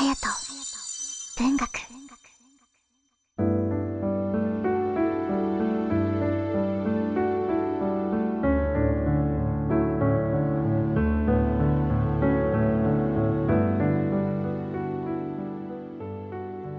[0.00, 0.16] 隼人
[1.44, 1.68] 文学。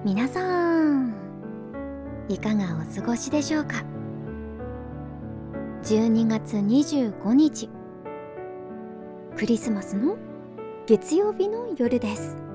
[0.03, 1.13] 皆さん
[2.27, 3.83] いかがお過ごしでしょうか
[5.83, 7.69] ？12月25日。
[9.37, 10.17] クリスマスの
[10.87, 12.50] 月曜日の夜です。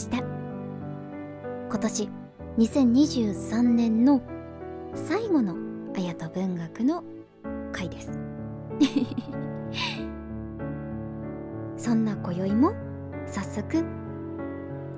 [0.00, 0.16] して
[1.68, 2.08] 今年
[2.58, 4.22] 2023年の
[4.94, 5.54] 最後の
[5.94, 7.04] 綾と文学の
[7.72, 8.18] 回です。
[11.76, 12.72] そんな今宵も
[13.26, 13.84] 早速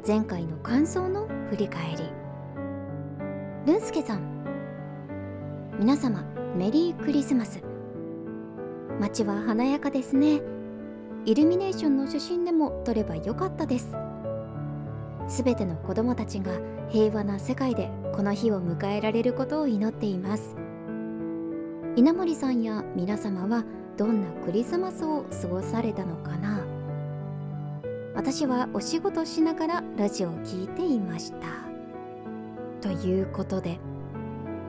[0.06, 2.10] 前回の感想の振り返り。
[3.66, 4.20] ルンスケさん
[5.78, 6.24] 皆様
[6.56, 7.62] メリークリスマス。
[9.00, 10.40] 街は華やかですね。
[11.24, 13.96] イルミネーションの写真でも撮ればよかったです。
[15.32, 16.52] すべての子供たちが
[16.90, 20.54] 平和な世界でこの日を迎えられることを祈っています。
[21.96, 23.64] 稲森さんや皆様は
[23.96, 26.62] どんなクリスマスを過ごされたのかな？
[28.14, 31.46] 私はお仕事しながらラジオを聴いていました。
[32.82, 33.78] ということで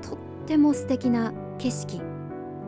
[0.02, 0.18] とっ
[0.48, 2.02] ても素敵な景色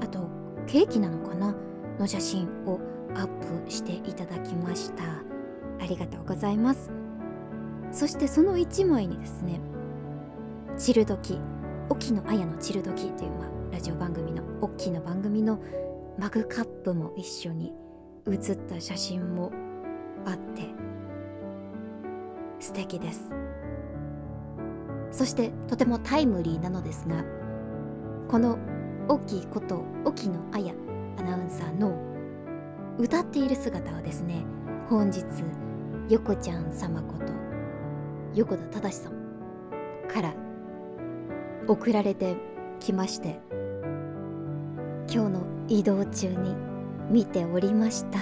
[0.02, 0.28] あと
[0.68, 1.56] ケーキなのかな？
[1.98, 2.78] の写真を
[3.16, 3.28] アッ
[3.66, 5.04] プしていただきました。
[5.82, 6.92] ありがとうございます。
[7.92, 9.60] そしてその1枚にですね
[10.78, 11.40] 「チルドキ」
[11.90, 15.60] 沖野綾の「チルドキ」という、まあ、ラジオ番組の大きな番組の
[16.18, 17.74] マグカップも一緒に
[18.26, 19.52] 写った写真も
[20.26, 20.64] あって
[22.60, 23.32] 素敵です。
[25.16, 27.24] そしてとてもタイムリーなのですが
[28.28, 28.60] この
[29.08, 30.74] 大きいこと沖野綾
[31.18, 31.98] アナウンサーの
[32.98, 34.44] 歌っている姿をですね
[34.90, 35.24] 本日
[36.10, 37.45] 横ちゃん様こと
[38.36, 39.14] 横田正さん
[40.10, 40.36] から
[41.68, 42.36] 送られて
[42.82, 43.40] きまして
[45.10, 46.54] 今日の移動中に
[47.10, 48.20] 見ておりました。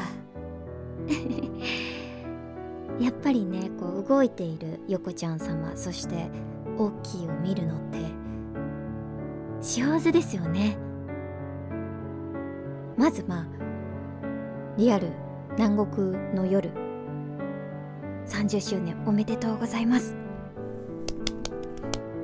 [3.03, 6.29] やっぱりねこう動いている横ちゃん様そして
[6.77, 7.97] 大きいを見るのって
[9.61, 10.77] 幸せですよね。
[12.95, 13.47] まずまあ
[14.77, 15.07] リアル
[15.57, 16.69] 南国の夜
[18.27, 20.15] 30周年おめでとうございます。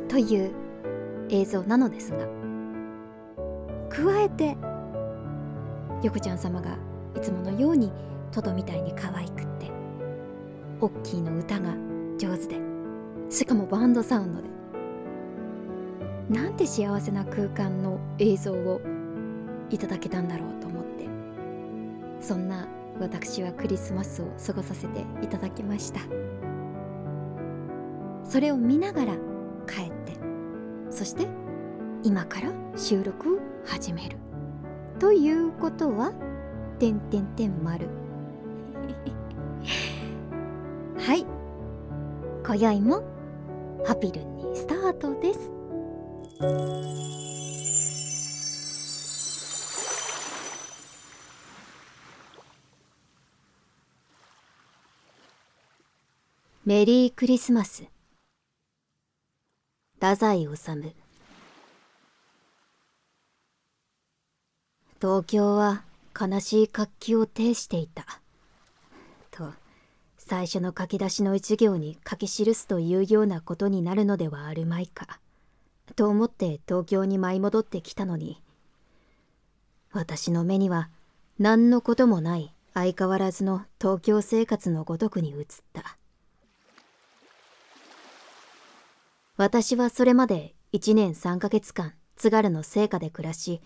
[0.08, 0.52] という
[1.30, 2.28] 映像なのですが
[3.90, 4.58] 加えて
[6.04, 6.78] 横ちゃん様が
[7.16, 7.92] いつものように
[8.32, 9.72] トドみたいに可愛くって
[10.82, 11.74] オッキーの歌が
[12.18, 12.60] 上手で
[13.30, 14.50] しかもバンドサウンドで
[16.30, 18.82] なんて幸せな空間の映像を
[19.70, 21.08] いただけたんだろうと思って
[22.20, 22.68] そんな
[23.00, 26.02] 私はクリスマスを過ごさせていただきました。
[28.24, 29.14] それを見ながら
[29.68, 30.14] 帰って
[30.92, 31.28] そして
[32.04, 34.18] 今から収録を始める。
[35.00, 36.14] ということは
[36.78, 37.88] 「てんてんてん丸」
[40.98, 41.26] はい。
[42.46, 43.04] 今宵も
[43.86, 45.52] ハピルンにスタートです。
[56.70, 57.86] メリークリスマス。
[59.96, 60.50] 太宰治。
[65.02, 65.82] 東京は
[66.14, 68.06] 悲しい活気を呈していた。
[69.32, 69.52] と
[70.20, 75.20] 最初の書き出しの一行に書き記すというようなことになるのではあるまいか。
[75.96, 78.44] と思って東京に舞い戻ってきたのに。
[79.92, 80.92] 私の目には
[81.40, 85.99] 何のこともない相変わらずの東京生活のごとくに映った。
[89.40, 93.62] 私はそれまで1年3ヶ月間津軽の生家で暮らし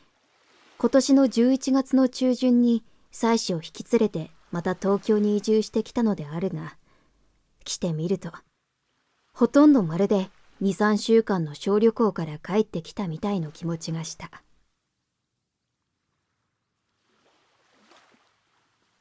[0.78, 6.78] 今年の11月の中旬に妻子を引き連れてまた東京に移住してきたのであるが、
[7.64, 8.32] 来てみると、
[9.34, 10.30] ほとんどまるで
[10.62, 14.30] 2、3週間の小旅行から帰ってきたみたいの気持ちがした。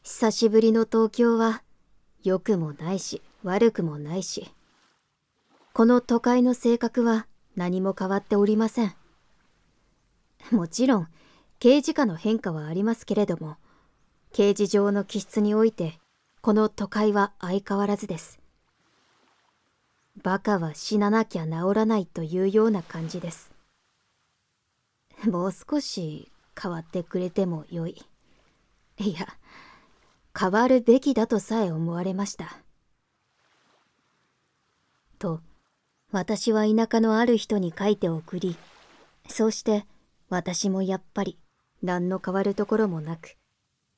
[0.02, 1.62] 久しぶりの東京は、
[2.25, 4.50] 良くもないし、悪くもないし、
[5.74, 7.26] この都会の性格は
[7.56, 8.94] 何も変わっておりません。
[10.50, 11.08] もちろん、
[11.60, 13.56] 刑事課の変化はありますけれども、
[14.32, 15.98] 刑事上の気質において、
[16.42, 18.38] この都会は相変わらずです。
[20.22, 23.50] バカは死ななきゃ治らないというような感じです。
[25.25, 26.30] もう少し
[26.60, 28.04] 変わってくれてもよい。
[28.98, 29.26] いや、
[30.38, 32.58] 変わるべきだとさえ思われました。
[35.18, 35.40] と、
[36.12, 38.55] 私は田舎のある人に書いて送り、
[39.29, 39.87] そうして
[40.29, 41.38] 私もやっぱり
[41.82, 43.37] 何の変わるところもなく、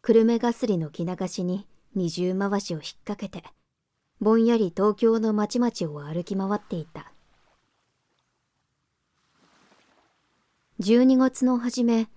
[0.01, 1.67] 久留米がすりの着流しに
[1.97, 3.43] 二重回しを引っ掛けて、
[4.21, 7.11] ぼんやり東京の町々を歩き回っていた。
[10.81, 12.09] 12月の初め、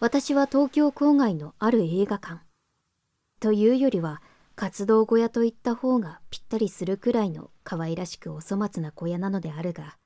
[0.00, 2.40] 私は東京郊外のある映画館。
[3.38, 4.20] というよりは、
[4.56, 9.98] 活動小屋といった方がぴったりするくらいの可愛らしくお粗末な小屋なのであるが、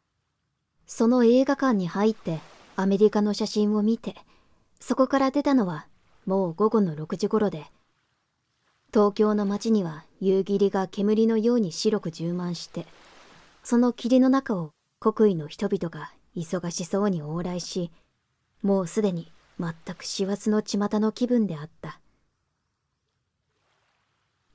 [0.88, 2.40] その映画館に入って
[2.74, 4.16] アメリカの写真を見て、
[4.80, 5.86] そこから出たのは
[6.26, 7.66] もう午後の6時頃で、
[8.92, 12.86] 東京の街には夕霧が煙のように白く充満して、
[13.62, 17.92] その霧の中を国威の人々が忙しそうに往来し、
[18.62, 19.30] もうすでに
[19.60, 22.00] 全く師走の巷の気分であった。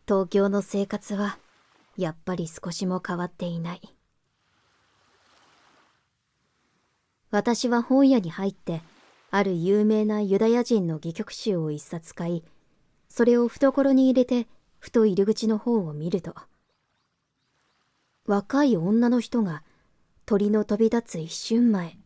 [0.07, 1.39] 東京の生活は
[1.97, 3.81] やっぱり少しも変わっていない。
[7.31, 8.81] 私は本屋に入って、
[9.31, 12.43] ある有名なユダヤ人の戯曲集を一冊買い、
[13.09, 14.47] それを懐に入れて、
[14.77, 16.35] ふと入り口の方を見ると、
[18.27, 19.63] 若い女の人が
[20.27, 21.97] 鳥の飛び立つ一瞬前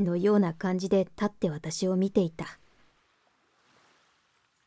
[0.00, 2.58] のような感じで立って私を見ていた。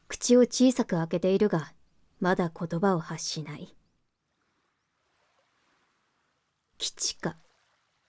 [0.08, 1.74] 口を小さく開けているが、
[2.22, 3.76] まだ言葉を発しない。
[6.78, 7.36] 基地か、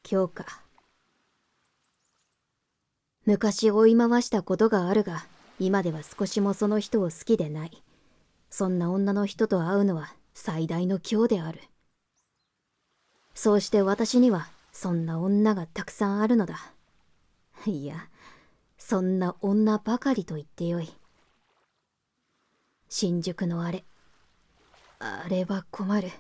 [0.08, 0.62] 今日か。
[3.24, 5.24] 昔追い回したことがあるが、
[5.58, 7.82] 今では少しもその人を好きでない。
[8.50, 11.60] そんな女の人と会うのは最大の今日である。
[13.34, 16.58] そうして私にはそんな女がたくさんあるのだ。
[17.64, 18.08] いや、
[18.76, 20.92] そんな女ばかりと言ってよい。
[22.90, 23.84] 新宿のあれ。
[25.04, 26.12] あれは困る。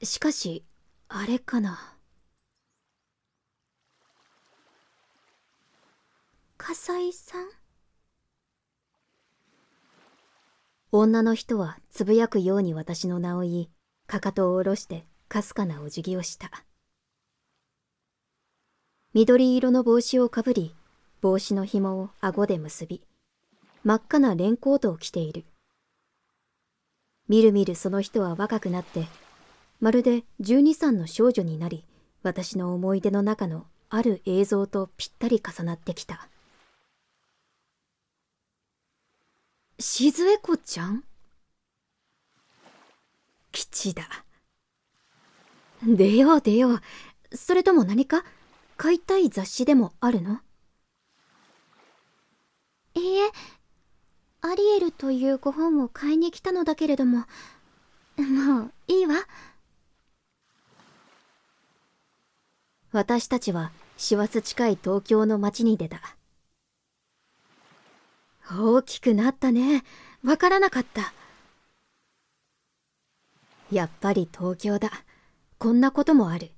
[0.00, 0.64] しかし、
[1.08, 1.96] あれかな。
[6.56, 7.48] 笠井さん？
[10.92, 13.70] 女の人はつぶやくように私の名を言い、
[14.06, 16.48] かかとを下ろしてかすかなお辞儀をした。
[19.14, 20.76] 緑色の帽子をかぶり、
[21.20, 23.02] 帽子の紐を顎で結び、
[23.82, 25.44] 真っ赤なレンコートを着ている。
[27.30, 29.06] みるみるその人は若くなって、
[29.78, 31.84] まるで12、3の少女になり、
[32.24, 36.28] 私の思い出の中のある映像とぴったり重なってきた。
[39.78, 41.04] しずえこちゃん？
[43.52, 44.08] 吉だ。
[45.86, 46.80] 出よう出よう。
[47.32, 48.24] それとも何か？
[48.76, 50.40] 買いたい雑誌でもあるの？
[52.94, 53.30] いいえ、
[54.42, 57.26] アリエルというご本を買いに来たのだけれども、
[58.18, 59.14] もういいわ。
[62.92, 66.00] 私たちは師走近い東京の街に出た。
[68.50, 69.84] 大きくなったね。
[70.24, 71.12] わからなかった。
[73.70, 74.90] やっぱり東京だ。
[75.58, 76.50] こんなこともある。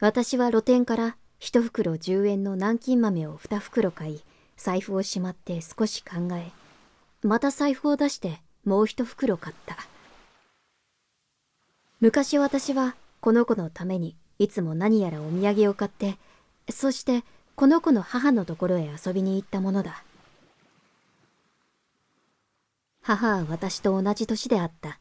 [0.00, 4.24] 私は露店から一袋10円の南京豆を2袋買い、
[4.56, 6.50] 財布をしまって少し考え、
[7.22, 9.76] また財布を出してもう一袋買った。
[12.00, 16.18] 昔私はこの子のためにいつも何やらお土産を買って、
[16.68, 20.02] そしてこの子の母のところへ遊びに行ったものだ。
[23.02, 24.98] 母は私と同じ年であった。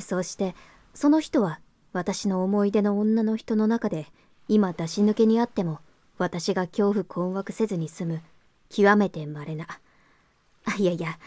[0.00, 0.54] そうして、
[0.94, 1.60] その人は
[1.92, 4.06] 私の思い出の女の人の中で、
[4.48, 5.80] 今出し抜けにあっても、
[6.18, 8.22] 私が恐怖困惑せずに済む、
[8.72, 9.66] 極めて稀な。
[10.78, 11.18] いやいや、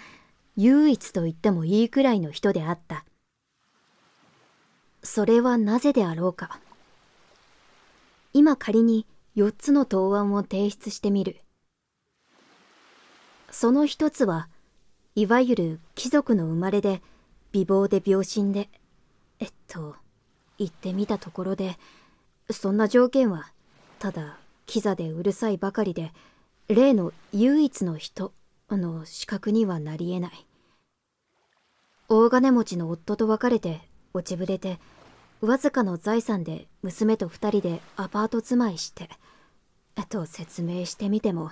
[0.58, 3.06] 唯一と言ってもいいくらいの人であった。
[5.04, 6.60] それはなぜであろうか。
[8.34, 11.38] 今仮に4つの答案を提出してみる。
[13.52, 14.50] その一つは、
[15.14, 17.04] いわゆる貴族の生まれで、
[17.52, 18.70] 美貌で病身で、
[19.40, 19.96] えっと、
[20.58, 21.78] 言ってみたところで、
[22.50, 23.52] そんな条件は、
[24.00, 26.12] ただ、キザでうるさいばかりで、
[26.68, 28.34] 例の唯一の人
[28.72, 30.46] の資格にはなり得ない。
[32.10, 33.82] 大金持ちの夫と別れて、
[34.14, 34.80] 落ちぶれて、
[35.42, 39.10] わずかの財産で娘と二人でアパート住まいして、
[40.10, 41.52] と説明してみても、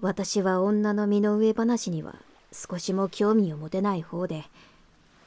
[0.00, 2.16] 私は女の身の上話には
[2.52, 4.44] 少しも興味を持てない方で、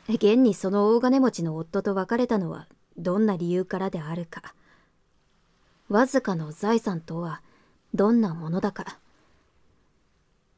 [0.10, 2.67] 現にその大金持ちの夫と別れたのは
[2.98, 4.53] どんな理由からであるか。
[5.88, 7.41] わずかの財産とは
[7.96, 9.00] どんなものだか。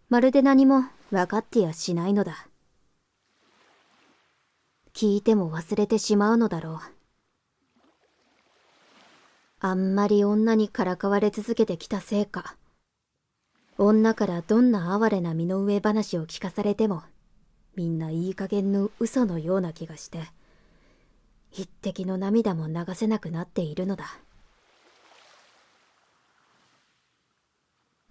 [0.10, 2.48] まるで何も分かってやしないのだ。
[4.94, 6.80] 聞いても忘れてしまうのだろう。
[9.60, 12.56] あんまり女にからかわれ続けてきたせいか。
[13.78, 17.04] 女からどんな哀れな身の上話を聞かされても、
[17.76, 20.24] みんないい加減の嘘のような気がして、
[21.52, 24.06] 一滴の涙も流せなくなっているのだ。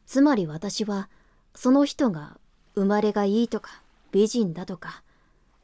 [0.06, 1.08] つまり私は、
[1.54, 2.38] その人が
[2.75, 3.82] 生まれがいいとか、
[4.12, 5.02] 美人だとか、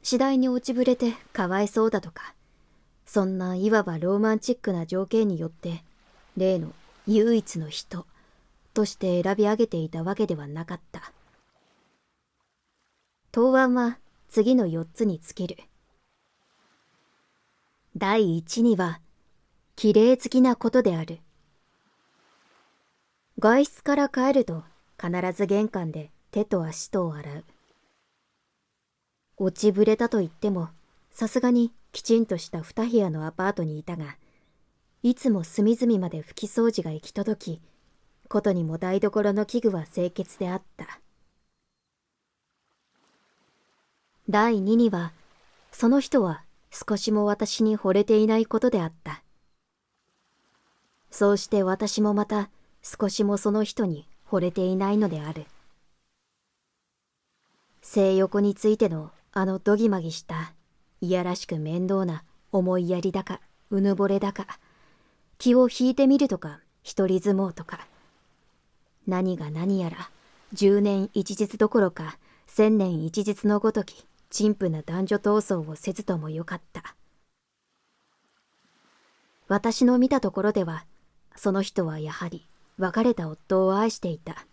[0.01, 2.35] 次第に落ちぶれてかわいそうだとか、
[3.05, 5.83] そんないわばローマンチックな条件によって、
[6.35, 6.73] 例の
[7.07, 8.05] 唯一の人
[8.73, 11.13] として選び上げていたわけではなかった。
[13.31, 13.97] 答案は
[14.29, 15.57] 次の4つに尽きる。
[17.95, 18.99] 第1には、
[19.75, 21.19] 綺麗好きなことである。
[23.43, 24.63] 外出から帰ると
[24.97, 27.43] 必ず玄関で手と足とを洗う。
[29.35, 30.69] 落ちぶれたと言っても、
[31.11, 34.15] さすがにきちんとした二部屋のアパートにいたが、
[35.01, 37.61] いつも隅々まで拭き掃除が行き届き、
[38.29, 41.01] ことにも台所の器具は清潔であった。
[44.29, 45.11] 第二には、
[45.73, 49.21] その人は少しも私に惚れていないことであった。
[51.11, 52.49] そうして私もまた
[52.83, 55.45] 少しもその人に惚れていないのである。
[57.81, 60.53] 性欲についてのあのどぎまぎした
[61.01, 64.59] いやらしく面倒な思いやりだかうぬぼれだか
[65.37, 67.87] 気を引いてみるとか一人相撲とか
[69.05, 70.09] 何が何やら
[70.53, 75.21] 十年一日どころか千年一日のごとき陳腐な男女闘
[75.63, 76.95] 争をせずともよかった
[79.47, 80.85] 私の見たところでは
[81.35, 82.47] その人はやはり
[82.83, 84.45] 別れた夫を愛していた。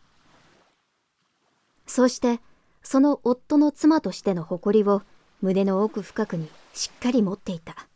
[1.87, 2.41] そして
[2.81, 5.03] その夫の妻としての誇りを
[5.43, 7.89] 胸の奥深くにしっかり持っていた。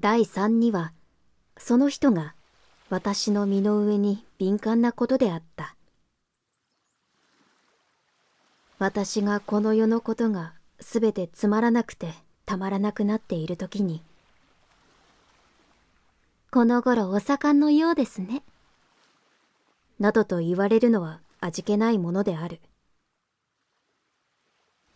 [0.00, 0.92] 第三には
[1.58, 2.34] その人が
[2.88, 5.76] 私の身の上に敏感なことであった。
[8.78, 12.14] 私がこの世のことがすべてつまらなくて
[12.46, 14.02] たまらなくなっている時に
[16.50, 18.42] この頃お盛んのようですね。
[19.98, 22.60] などと言われるのは味気ないものである。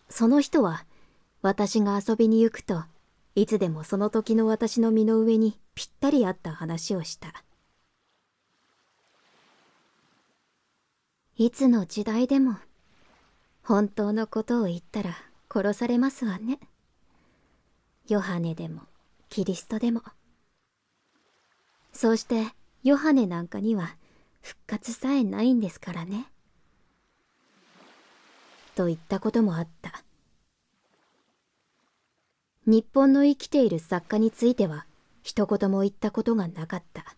[0.08, 0.86] その人は
[1.42, 2.84] 私が遊びに行くと
[3.34, 7.44] いつでもその時の私の身の上にぴったり合った話をした。
[11.36, 12.56] いつの時代でも
[13.62, 15.16] 本当のことを言ったら
[15.52, 16.60] 殺されますわね。
[18.08, 18.82] ヨハネでも
[19.28, 20.02] キリストでも。
[21.92, 22.46] そうして
[22.82, 23.96] ヨハネなんかには
[24.40, 26.26] 復活さえないんですからね。
[28.74, 30.02] と言ったこともあった。
[32.66, 34.86] 日本の生きている作家については
[35.22, 37.16] 一言も言ったことがなかった。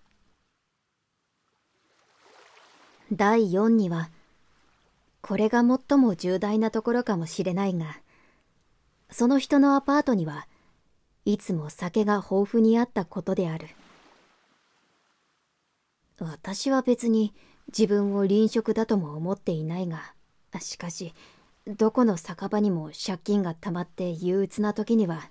[3.12, 4.10] 第4には、
[5.20, 8.00] これが最も重大なところかもしれないが、
[9.10, 10.46] その人のアパートには
[11.24, 13.68] いつも酒が豊富にあったことである。
[16.24, 17.34] 私は別に
[17.68, 20.14] 自分を臨職だとも思っていないが、
[20.60, 21.14] しかし、
[21.66, 25.30] どこの酒場にも借金が溜まって憂鬱な時には、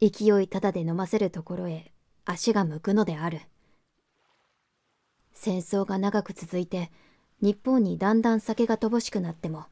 [0.00, 1.92] 勢いただで飲ませるところへ
[2.24, 3.40] 足が向くのである。
[5.32, 6.90] 戦争が長く続いて、
[7.40, 9.66] 日本にだんだん酒が乏しくなっても、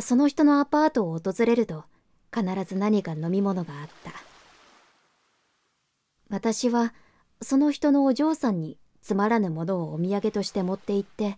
[0.00, 1.84] その人のアパートを訪れると、
[2.34, 4.12] 必ず何か飲み物があった。
[6.28, 6.92] 私は、
[7.40, 11.36] その人のお嬢さんにつまらぬものをお土産として持って行って、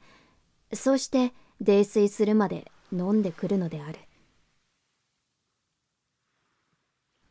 [0.73, 3.99] そうして泥酔するまで飲んでくるのである。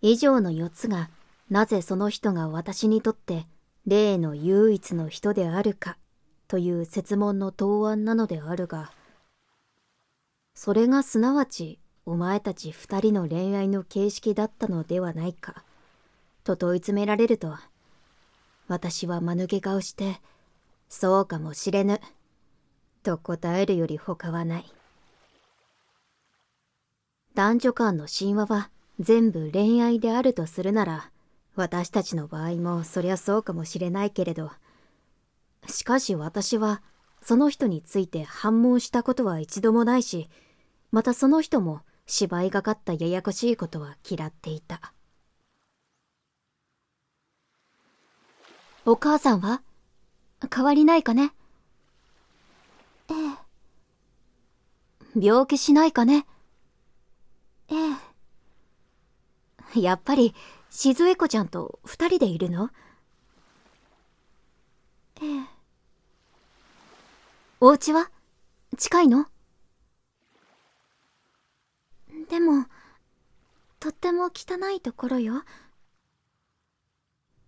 [0.02, 1.10] 以上の4つが、
[1.50, 3.48] なぜその人が私にとって
[3.88, 5.98] 例の唯一の人であるか
[6.50, 8.92] という説問の答案なのであるが、
[10.54, 15.64] それがすなわちお前たち二人の恋愛の形式だったのではないか、
[16.44, 17.56] と問い詰められると、
[18.68, 20.20] 私は間抜け顔して、
[20.90, 22.00] そうかもしれぬ、
[23.04, 24.66] と答えるより他はない。
[27.36, 28.70] 男女間の神話は
[29.00, 31.12] 全部恋愛であるとするなら、
[31.56, 34.52] 私たちの場合もそりゃそうかもしれないけれど、
[35.68, 36.82] しかし私は
[37.22, 40.30] その人について反問したことは一度もないし、
[40.92, 44.94] またその人も芝居がかったややこしいことは嫌っていた。
[48.88, 49.64] お母さんは？
[50.54, 51.34] 変わりないかね？
[53.10, 53.16] ええ。
[55.20, 56.28] 病気しないかね？
[57.70, 57.74] え
[59.76, 59.82] え。
[59.82, 60.36] やっぱり
[60.70, 62.70] 静江子ちゃんと二人でいるの？
[65.20, 65.46] ええ。
[67.60, 68.12] お家は？
[68.78, 69.26] 近いの？
[72.30, 72.66] でも
[73.80, 75.42] とっても汚いところよ。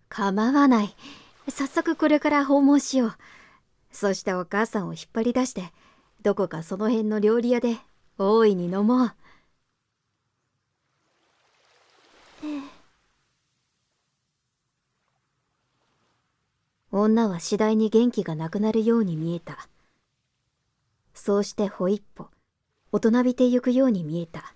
[0.08, 0.96] 構わない。
[1.50, 3.14] 早速これから訪問しよう。
[3.90, 5.72] そしてお母さんを引っ張り出して
[6.22, 7.78] どこかその辺の料理屋で
[8.18, 9.12] 大いに飲もう。
[12.44, 12.60] ええ。
[16.90, 19.68] 女は次第に元気がなくなるように見えた。
[21.14, 22.28] そうしてほ一歩
[22.92, 24.54] 大人びてゆくように見えた。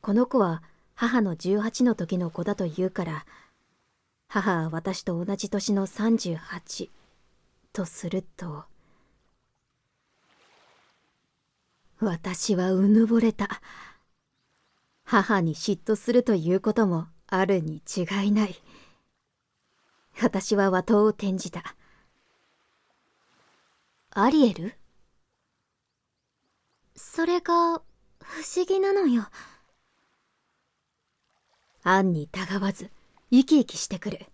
[0.00, 0.62] この子は
[0.94, 3.26] 母の18の時の子だと言うから
[4.28, 6.90] 母は私と同じ年の38
[7.72, 8.64] とすると
[12.00, 13.48] 私はうぬぼれた。
[15.04, 18.54] 母に嫉妬するということもあるに違いない。
[20.22, 21.74] 私は和刀を転じた。
[24.10, 24.74] アリエル？
[26.94, 27.80] それが
[28.22, 29.26] 不思議なのよ。
[31.82, 32.90] アンにたがわず
[33.30, 34.26] 生き生きしてくる。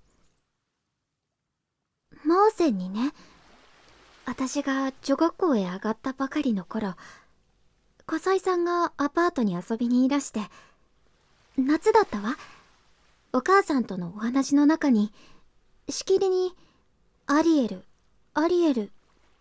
[2.24, 3.12] モーセンにね
[4.24, 6.94] 私が女学校へ上がったばかりの頃
[8.06, 10.40] 笠井さんがアパートに遊びにいらして
[11.58, 12.36] 夏だったわ。
[13.32, 15.12] お母さんとのお話の中に
[15.88, 16.54] しきりに
[17.26, 17.84] 「アリエル
[18.32, 18.92] アリエル」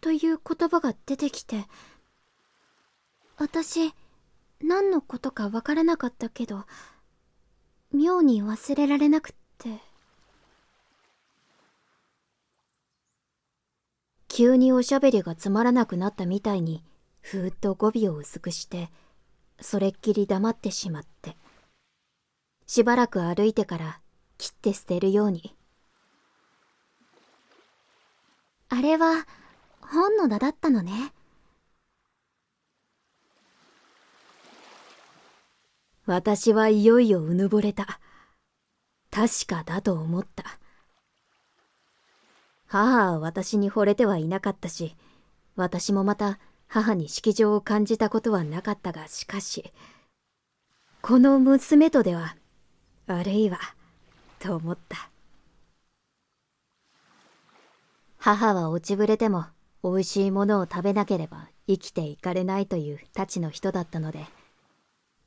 [0.02, 1.68] という言葉が出てきて
[3.38, 3.94] 私
[4.62, 6.66] 何のことかわからなかったけど
[7.94, 9.43] 妙に忘れられなくって。
[14.28, 16.84] 急におしゃべりがつまらなくなったみたいに
[17.22, 18.90] ふーっと語尾を薄くして
[19.60, 21.38] それっきり黙ってしまって。
[22.66, 24.00] しばらく歩いてから
[24.38, 25.56] 切って捨てるように。
[28.70, 29.28] あれは
[29.82, 31.14] 本の名だったのね。
[36.06, 38.00] 私はいよいようぬぼれた
[39.14, 40.44] 確かだと思った。
[42.66, 44.96] 母は私に惚れてはいなかったし
[45.56, 49.72] 私もまた母に色情を感じたことはなかったがしかし
[51.04, 52.36] この娘とでは
[53.06, 53.60] 悪いわ
[54.40, 55.12] と思った。
[58.18, 59.46] 母は落ちぶれても
[59.84, 64.26] 美味しいものを食べなければ生きていかれないというたちの人だったので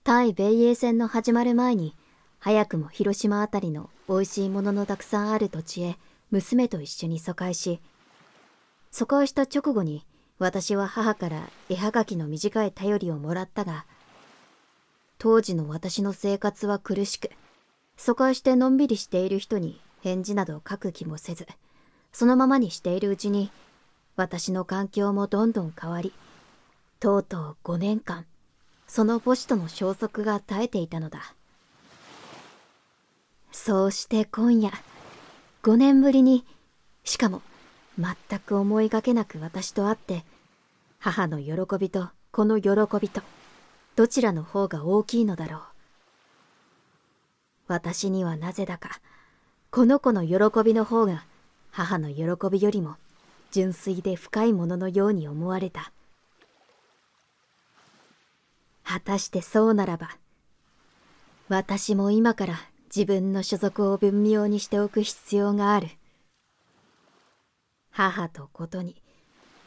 [0.03, 1.95] 対米英戦の始まる前に
[2.47, 5.97] 早くも広島あたりの美味しいもののたくさんある土地へ
[6.31, 7.81] 娘と一緒に疎開し
[8.93, 10.07] 疎開した直後に
[10.39, 13.85] 私は母から絵はがきの短い頼りをもらったが、
[15.19, 17.31] 当時の私の生活は苦しく、
[17.97, 21.49] 疎開してのんびりしている人に返事など書く気もせず、
[22.13, 23.51] そのままにしているうちに、
[24.15, 26.13] 私の環境もどんどん変わり、
[27.01, 28.25] とうとう5年間、
[28.87, 31.36] その母子との消息が絶えていたのだ。
[33.57, 34.71] そうして今夜、
[35.63, 36.45] 5年ぶりに、
[37.05, 37.41] しかも
[37.99, 40.25] 全く思いがけなく私と会って
[40.99, 43.23] 母の喜びとこの喜びと
[43.97, 45.61] どちらの方が大きいのだろう。
[47.67, 49.01] 私にはなぜだか
[49.71, 51.25] この子の喜びの方が
[51.73, 52.97] 母の喜びよりも
[53.51, 55.93] 純粋で深いもののように思われた。
[58.85, 60.11] 果たしてそうならば
[61.49, 62.55] 私も今から
[62.97, 65.89] 自分の所属を文明にしておく必要がある。
[67.91, 69.03] 母とことに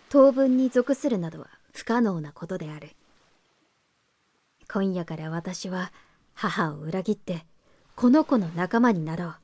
[0.09, 2.89] 当分に属するなどは不可能なことである。
[4.67, 5.91] 今夜から私は
[6.33, 7.45] 母を裏切って
[7.95, 9.35] この子の仲間になろう。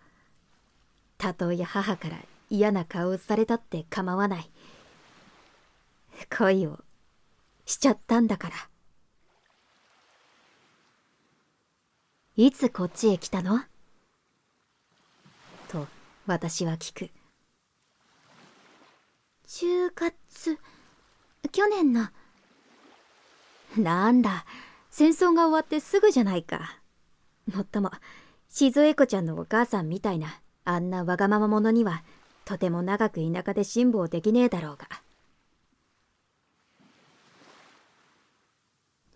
[1.19, 2.17] たとえ母から
[2.49, 4.49] 嫌な顔をされたって構わない。
[6.35, 6.79] 恋を
[7.67, 8.55] しちゃったんだから。
[12.35, 13.61] いつこっちへ来たの？
[16.27, 17.11] 私は聞く。
[19.47, 20.57] 10月
[21.51, 22.07] 去年の。
[23.77, 24.45] なんだ。
[24.89, 26.79] 戦争が終わってすぐじゃないか。
[27.53, 27.91] もっとも
[28.49, 32.03] 静江子ちゃんのお母さんみたいなあんなわがまま者には
[32.43, 34.87] とても長く田舎で辛抱できねえだろうが。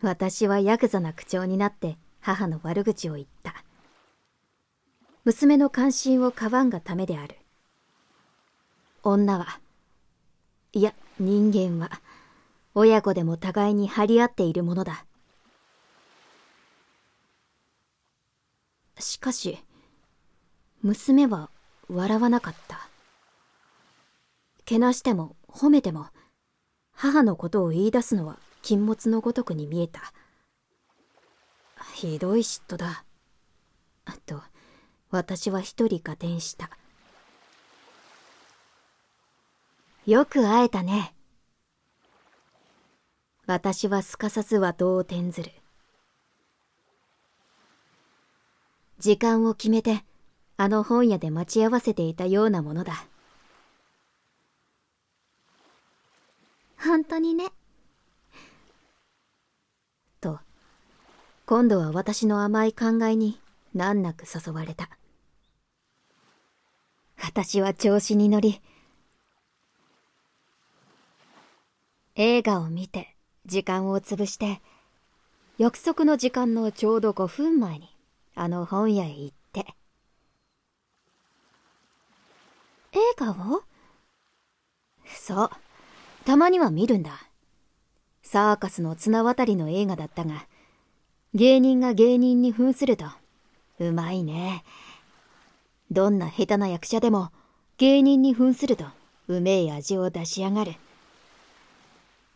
[0.02, 3.64] 私はヤクザな口調になって母の悪口を言った。
[5.26, 7.36] 娘の関心をかばんがためである。
[9.04, 9.60] 女は
[10.74, 12.02] いや人間は
[12.74, 15.06] 親子でも互いに張り合っているものだ。
[18.98, 19.58] しかし
[20.82, 21.50] 娘は
[21.90, 22.90] 笑わなかった。
[24.66, 26.08] けなしても褒めても
[26.94, 30.14] 母のことを言い出すのは禁物のごとくに見えた。
[31.94, 33.04] ひどい嫉妬だ。
[34.30, 34.42] と
[35.12, 36.70] 私は一人合点した
[40.06, 41.14] よく会えたね。
[43.46, 45.52] 私はすかさず的を転ずる。
[49.00, 50.04] 時間を決めて
[50.58, 53.06] あの本屋で待ち合わせていたようなものだ。
[56.80, 57.50] 本当にね。
[60.22, 60.40] と
[61.48, 63.40] 今度は私の甘い考えに
[63.74, 64.90] 難なく誘われた
[67.22, 68.62] 私は調子に乗り
[72.16, 74.62] 映画を見て時間を潰して
[75.58, 77.96] 約束の時間のちょうど5分前に
[78.36, 79.66] あの本屋へ行って
[82.94, 83.64] 映画を？
[85.06, 85.50] そう
[86.26, 87.12] たまには見るんだ。
[88.24, 90.46] サーカスの綱渡りの映画だったが
[91.34, 93.06] 芸人が芸人に扮すると
[93.80, 94.64] うまいね。
[95.92, 97.32] どんな下手な役者でも
[97.78, 98.86] 芸人に扮すると
[99.28, 100.74] うめえ味を出しやがる。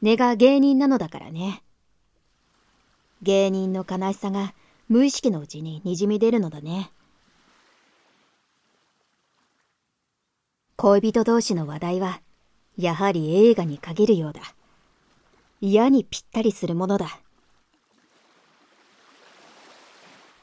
[0.02, 1.63] 根が芸人なのだからね。
[3.22, 4.54] 芸人の悲しさが
[4.89, 6.92] 無意識のうちににじみ出るのだね。
[10.76, 12.22] 恋人同士の話題は
[12.78, 14.42] やはり映画に限るようだ。
[15.62, 17.20] 嫌にぴったりするものだ。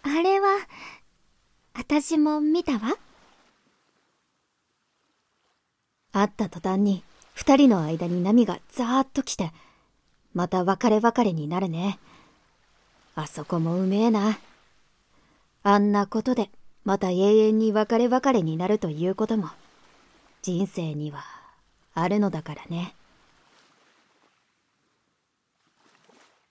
[0.03, 0.49] あれは
[1.75, 2.97] 私も見たわ。
[6.13, 7.05] 会った途端に
[7.35, 9.53] 二人の間に波がザーッと来て
[10.35, 11.99] また別れ別れになるね。
[13.15, 14.39] あそこもうめえな。
[15.63, 16.51] あんなことで
[16.85, 19.51] また永遠に別れ別れになるということも
[20.43, 21.25] 人生には
[21.95, 22.95] あるのだからね。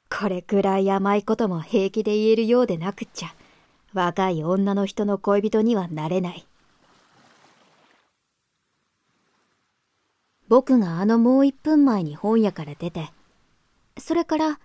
[0.09, 3.33] これくらい甘いことも平気で言えるようでなくっちゃ。
[3.93, 6.45] 若い女の人の恋人にはなれない。
[10.47, 13.11] 僕があのもう一分前に本屋から出て
[13.99, 14.59] それから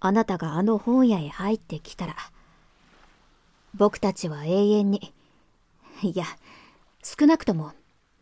[0.00, 2.16] あなたがあの本屋へ入ってきたら
[3.74, 5.12] 僕たちは永遠に
[6.02, 6.24] いや
[7.02, 7.72] 少なくとも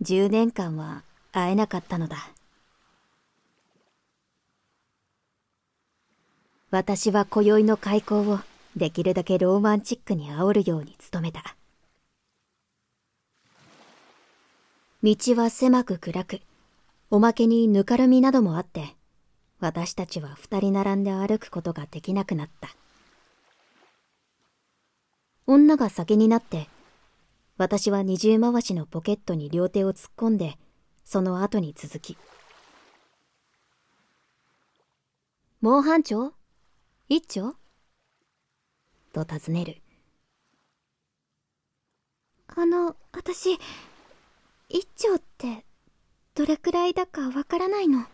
[0.02, 2.16] 10年間は会えなかったのだ。
[6.70, 8.40] 私は今宵の開口を
[8.76, 11.56] できるだけローマンチックに煽るように努めた。
[15.02, 16.40] 道は狭く暗く
[17.10, 18.96] おまけにぬかるみなどもあって
[19.60, 22.70] 私たちは二人並んで歩くことができなくなった。
[25.46, 26.68] 女が先になって
[27.58, 30.56] 私は二重回しのポケットに両手を突っ込んで
[31.04, 32.16] その後に続き。
[35.60, 36.32] もう班長
[37.08, 37.54] 一丁？
[39.14, 39.76] と尋ねる。
[42.48, 43.58] あの、私、
[44.68, 45.64] 一丁って
[46.34, 48.06] どれくらいだかわからないの。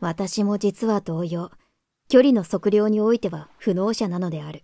[0.00, 1.50] 私も実は同様、
[2.08, 4.62] 距離の測量においては不能者なのである。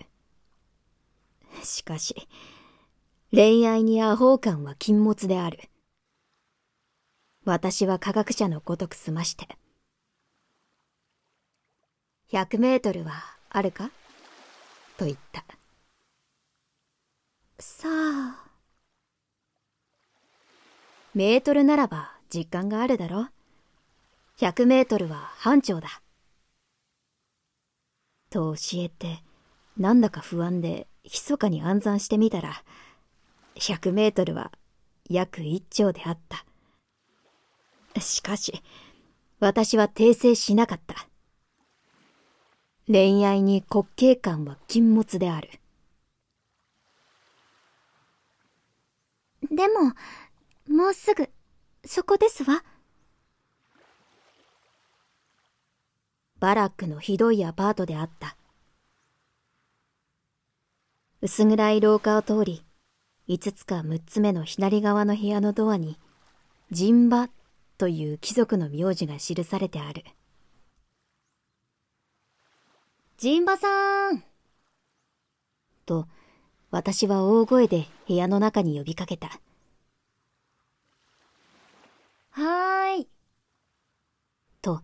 [1.63, 2.29] しかし、
[3.31, 5.59] 恋愛にアホ感は禁物である。
[7.45, 9.47] 私は科学者のごとく済まして。
[12.33, 13.13] 100メートルは
[13.51, 13.91] あるか？
[14.97, 15.45] と言った。
[17.59, 18.45] さあ。
[21.15, 23.29] メートルならば実感があるだろ
[24.39, 26.03] 100メートルは班長だ。
[28.29, 29.23] と教えて、
[29.79, 32.63] なんだか不安で密かに暗算してみたら、
[33.55, 34.51] 100メートルは
[35.09, 36.45] 約1丁であった。
[38.01, 38.63] しかし、
[39.41, 41.09] 私は訂正しなかった。
[42.89, 45.51] 恋愛に滑稽感は禁物である。
[49.51, 49.93] でも、
[50.69, 51.29] もうすぐ、
[51.85, 52.63] そこですわ。
[56.39, 58.37] バラックのひどいアパートであった。
[61.23, 62.65] 薄暗い廊下を通り、
[63.29, 65.99] 5つか6つ目の左側の部屋のドアに、
[66.71, 67.31] 陣馬
[67.79, 70.05] という貴族の名字が記されてある。
[73.19, 74.23] 陣馬さん
[75.87, 76.07] と、
[76.71, 79.41] 私は大声で部屋の中に呼びかけた。
[82.33, 83.09] はーい。
[84.61, 84.83] と、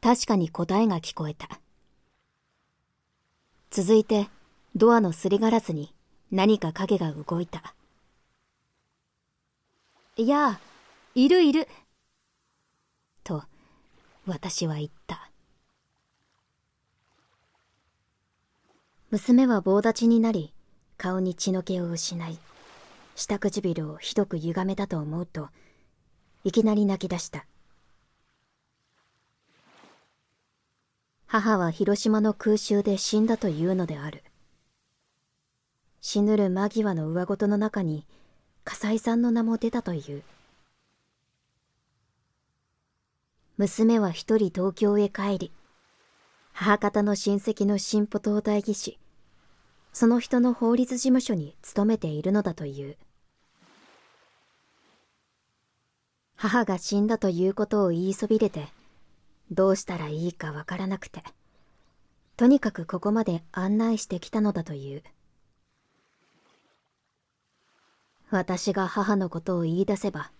[0.00, 1.48] 確かに答えが聞こえた。
[3.70, 4.28] 続いて、
[4.76, 5.92] ドアのすりガラスに
[6.30, 7.74] 何か影が動いた。
[10.14, 10.60] いや、
[11.16, 11.66] いるいる。
[13.24, 13.42] と、
[14.26, 15.28] 私は言った。
[19.14, 20.52] 娘は棒立ちになり、
[20.98, 22.36] 顔に血の気を失い、
[23.14, 25.50] 下唇をひどく歪めたと思うと、
[26.42, 27.46] いきなり泣き出した。
[31.28, 34.24] 母は広島の空襲で死んだというのである。
[36.00, 38.08] 死ぬる間際の上ごとの中に、
[38.64, 40.24] 笠井さんの名も出たという。
[43.58, 45.52] 娘は一人東京へ帰り、
[46.52, 48.98] 母方の親戚の新婦と代議し、
[49.94, 52.96] その人の法律事務所に勤めているのだという。
[56.34, 58.66] 母が死んだということを言いそびれて、
[59.52, 61.22] どうしたらいいかわからなくて、
[62.36, 65.04] とにかくここまで案内してきたのだという。
[68.30, 70.32] 私が母のことを言い出せば、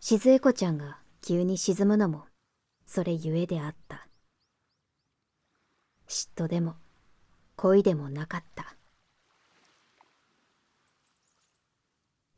[0.00, 2.24] 静江子ちゃんが急に沈むのも、
[2.86, 4.08] それゆえであった。
[6.08, 6.76] 嫉妬でも、
[7.56, 8.77] 恋でもなかった。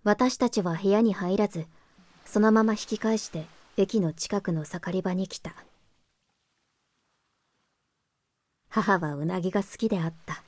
[0.02, 1.66] 私たちは部屋に入らず、
[2.24, 5.54] そのまま引き返して駅の近くの盛り場に来た。
[8.70, 10.42] 母はうなぎが好きであった。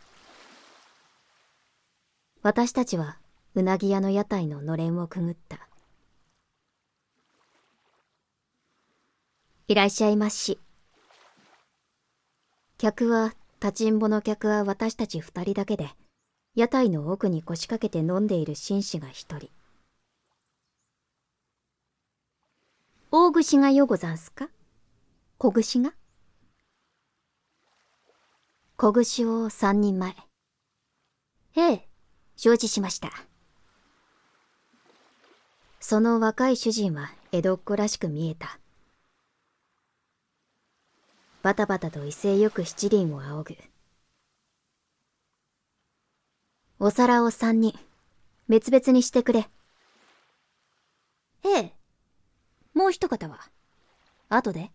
[2.43, 3.19] 私たちは
[3.55, 5.69] うなぎ屋の屋台ののれんをくぐった。
[9.69, 10.59] いらっしゃいまし。
[12.79, 15.89] 客は、立ちんぼの客は私たち二人だけで、
[16.55, 19.49] 屋台の奥に腰掛けて飲んでいる紳士が一人。
[23.11, 24.51] 大串がよござんすか？
[25.39, 25.95] 小串が？
[28.77, 30.15] 小串を三人前。
[31.57, 31.89] ええ、
[32.37, 33.11] 承知しました。
[35.81, 38.59] その若い主人は江戸っ子らしく見えた。
[41.43, 43.72] バタバタと威勢よく七輪を仰ぐ。
[46.85, 47.79] お皿を三人、
[48.49, 49.49] 別々にしてくれ。
[51.45, 51.73] ええ。
[52.75, 53.39] もう一方は？
[54.29, 54.73] 後で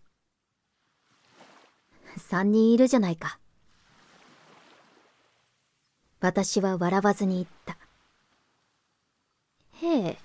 [2.16, 3.38] 三人いるじゃないか。
[6.20, 7.76] 私は笑わずに言った。
[9.86, 10.18] へえ。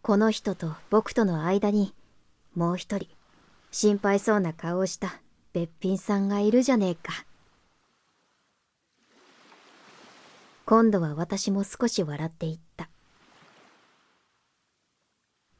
[0.00, 1.92] この人と僕との間に、
[2.54, 3.06] もう一人、
[3.70, 5.20] 心配そうな顔をした
[5.52, 7.26] べっぴんさんがいるじゃねえか。
[10.66, 12.88] 今度は私も少し笑っていった。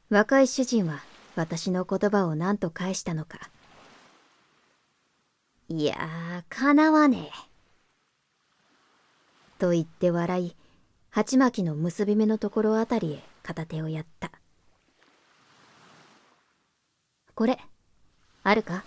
[0.09, 1.03] 若い主人は
[1.35, 3.39] 私の言葉を何と返したのか。
[5.69, 7.31] いやー、かなわねえ。
[9.59, 10.55] と言って笑い、
[11.11, 14.31] 鉢巻きの結び目のところあたりへ片手をやった。
[17.35, 17.59] これ、
[18.43, 18.83] あるか？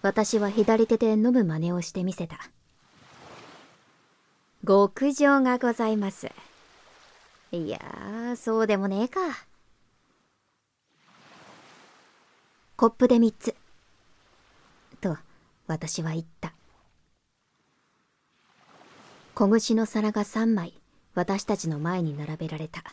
[0.00, 2.38] 私は左手で飲む真似をしてみせた。
[4.68, 6.30] 極上がございます。
[7.52, 9.20] いやー、そうでもねえか。
[12.76, 13.54] コップで三つ。
[15.00, 15.16] と、
[15.68, 16.52] 私は言った。
[19.32, 20.74] 小串の皿が三枚、
[21.14, 22.84] 私たちの前に並べられた。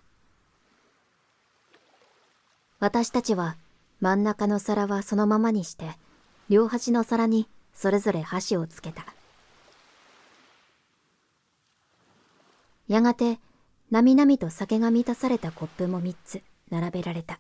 [2.80, 3.58] 私たちは、
[4.00, 5.98] 真ん中の皿はそのままにして、
[6.48, 9.15] 両端の皿にそれぞれ箸をつけた。
[12.88, 13.40] やがて、
[13.90, 17.40] なみなみと酒が満たされたコップも三つ並べられた。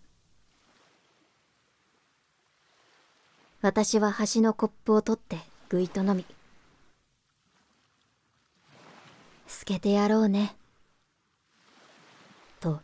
[3.61, 5.37] 私は端のコップを取って
[5.69, 6.25] ぐいと飲み。
[9.47, 10.55] 透けてやろうね。
[12.59, 12.81] と、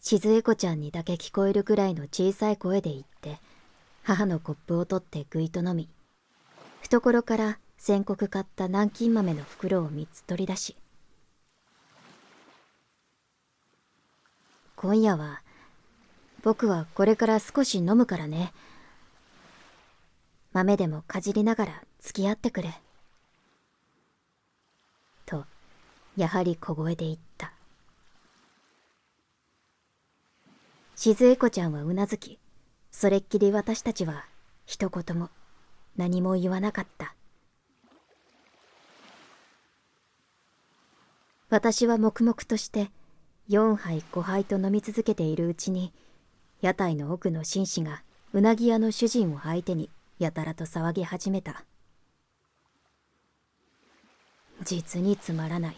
[0.00, 3.38] 静江子ちゃんにだけ聞こえるくらいの小さい声で言って、
[4.02, 5.88] 母のコップを取ってぐいと飲み、
[6.82, 10.76] 懐から先刻買った南京豆の袋を三つ取り出し、
[14.80, 15.42] 今夜は、
[16.44, 18.52] 僕はこれから少し飲むからね。
[20.52, 22.80] 豆でもかじりながら付き合ってくれ。
[25.26, 25.46] と、
[26.16, 27.52] やはり小声で言った。
[30.94, 32.38] 静江子ちゃんはうなずき、
[32.92, 34.26] それっきり私たちは
[34.64, 35.30] 一言も
[35.96, 37.16] 何も言わなかった。
[41.50, 42.92] 私は黙々として
[43.48, 45.92] 4杯5杯と飲み続けているうちに、
[46.60, 51.64] 屋台の奥の紳士がうなぎ屋の主人を相手にやたらと騒ぎ始めた。
[54.64, 55.76] 実につまらない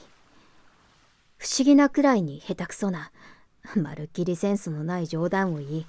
[1.36, 3.12] 不思議なくらいに下手くそな
[3.76, 5.86] まるっきりセンスのない冗談を言い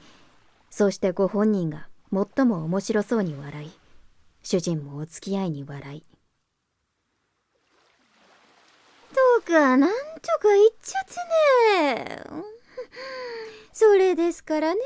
[0.70, 3.72] そしてご本人が最も面白そうに笑い
[4.44, 6.04] 主人もお付き合いに笑い
[9.12, 9.95] とかなんと
[10.39, 11.13] か言っちゃって
[11.86, 12.24] ね。
[13.74, 14.82] それですからね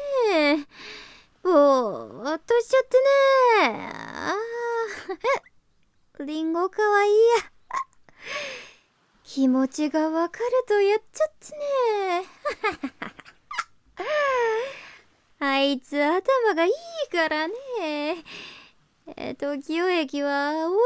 [1.44, 2.98] ぼーっとしちゃって
[3.70, 3.90] ね。
[3.92, 4.36] あ
[6.20, 7.20] あリンゴかわいいや。
[9.24, 12.26] 気持ちがわかるとやっちゃってね。
[15.40, 15.80] あい。
[15.80, 16.74] つ頭がいい
[17.12, 17.54] からね。
[19.18, 20.78] え時代駅は俺の家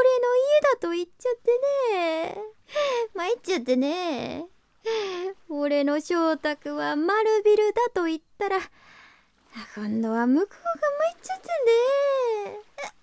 [0.74, 1.52] だと言っちゃって
[1.94, 2.59] ね。
[3.16, 4.48] 参っちゃってね。
[5.50, 8.60] 俺の翔太は丸ビルだと言ったら
[9.76, 12.92] 今度は向こうが参っちゃってね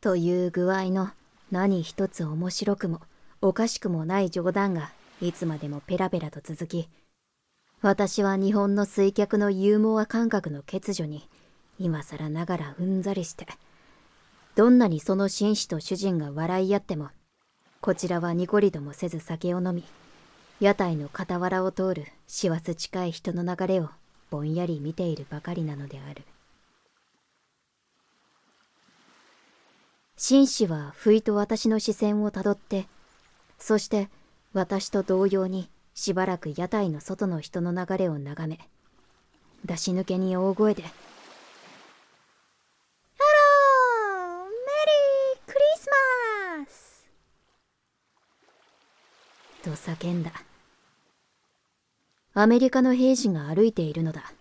[0.00, 1.10] という具合の
[1.50, 3.00] 何一つ面白くも
[3.40, 6.88] おかしくもない冗談がいつまでもペラペラと続き
[7.82, 11.28] 私は日本の水客のユーモア感覚の欠如に
[11.78, 13.46] 今更ながらうんざりして。
[14.60, 17.08] どんなにその紳士と主人が笑い合っても
[17.80, 19.84] こちらはニコリともせず酒を飲み
[20.60, 23.88] 屋台の傍らを通る師走近い人の流れを
[24.28, 26.24] ぼんやり見ているばかりなのである。
[30.18, 32.84] 紳士は不意と私の視線をたどって
[33.58, 34.10] そして
[34.52, 38.58] 私と同様にしばらく屋台の外の人の流れを眺め
[39.64, 40.82] 出し抜けに大声で
[43.22, 45.88] 「ハローメリークリス
[46.58, 47.08] マス!」
[49.70, 50.32] と叫んだ
[52.34, 54.32] アメリカの兵士が歩いているのだ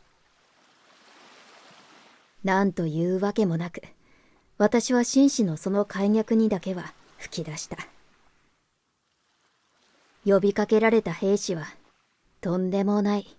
[2.44, 3.82] なんというわけもなく
[4.58, 7.78] 私は紳士のその解虐にだけは吹き出した
[10.26, 11.66] 呼びかけられた兵士は、
[12.42, 13.38] とんでもない、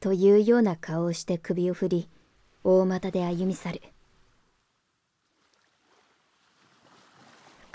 [0.00, 2.08] というような顔をして首を振り、
[2.64, 3.82] 大股で歩み去る。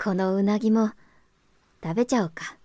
[0.02, 0.90] このうなぎも、
[1.82, 2.56] 食べちゃおうか。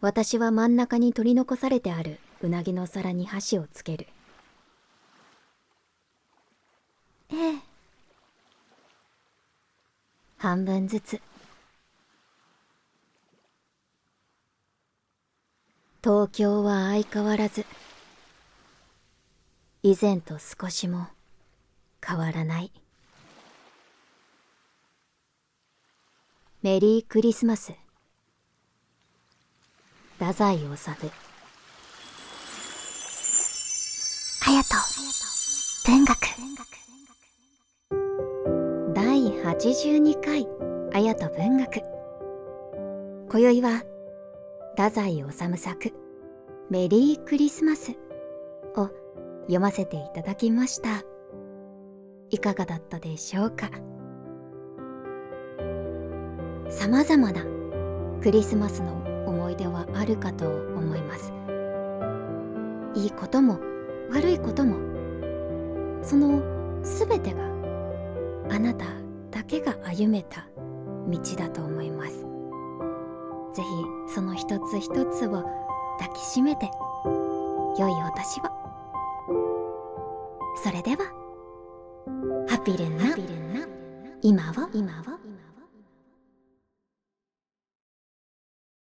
[0.00, 4.06] 私は真ん中に取り残されてあるうなぎの皿に箸をつける。
[7.30, 7.58] ええ。
[10.36, 11.20] 半分ずつ。
[16.02, 17.66] 東京は相変わらず
[19.82, 21.08] 以前と少しも
[22.06, 22.72] 変わらない
[26.62, 27.74] メリークリスマス
[30.28, 31.10] 太宰治隼人
[35.86, 36.14] 文学
[38.92, 39.00] 第
[39.42, 40.46] 82回
[40.92, 41.82] 綾人文学。
[43.30, 43.82] 今宵は
[44.76, 45.94] 太宰治作
[46.68, 47.92] 「メリークリスマス」
[48.76, 48.90] を
[49.44, 51.04] 読ませていただきました。
[52.28, 53.70] いかがだったでしょうか？
[56.68, 57.46] さまざまな
[58.20, 59.07] クリスマスの
[59.58, 61.32] 思い出はあるかと思います。
[62.94, 63.58] いいことも
[64.10, 64.76] 悪いことも
[66.02, 66.40] その
[66.82, 67.42] 全てが
[68.50, 68.86] あなた
[69.30, 70.46] だけが歩めた
[71.08, 72.20] 道だと思います。
[73.54, 75.42] ぜひその一つ一つを
[75.98, 76.70] 抱きしめて
[77.78, 78.44] 良いお年を。
[80.62, 81.04] それでは
[82.48, 83.16] ハピルンな
[84.22, 84.68] 今を。
[84.72, 85.17] 今を